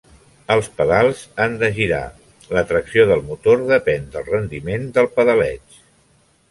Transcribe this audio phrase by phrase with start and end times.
[0.53, 2.01] Els pedals han de girar,
[2.57, 5.83] la tracció del motor depèn del rendiment del pedaleig.